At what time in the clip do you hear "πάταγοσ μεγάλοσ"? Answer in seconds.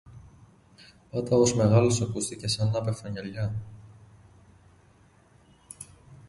1.09-2.01